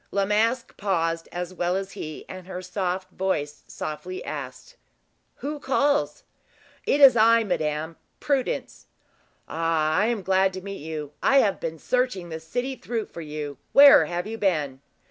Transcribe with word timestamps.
La 0.09 0.25
Masque 0.25 0.75
paused 0.77 1.29
as 1.31 1.53
well 1.53 1.75
as 1.75 1.91
he, 1.91 2.25
and 2.27 2.47
her 2.47 2.59
soft 2.59 3.11
voice 3.11 3.61
softly 3.67 4.25
asked: 4.25 4.75
"Who 5.35 5.59
calls?" 5.59 6.23
"It 6.87 6.99
is 6.99 7.15
I, 7.15 7.43
madame 7.43 7.97
Prudence." 8.19 8.87
"Ah! 9.47 9.95
I 9.99 10.07
am 10.07 10.23
glad 10.23 10.53
to 10.53 10.61
meet 10.61 10.81
you. 10.81 11.11
I 11.21 11.37
have 11.41 11.59
been 11.59 11.77
searching 11.77 12.29
the 12.29 12.39
city 12.39 12.75
through 12.75 13.05
for 13.09 13.21
you. 13.21 13.59
Where 13.73 14.05
have 14.05 14.25
you 14.25 14.39
been?" 14.39 14.81